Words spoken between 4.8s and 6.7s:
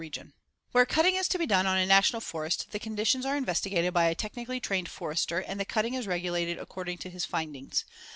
forester and the cutting is regulated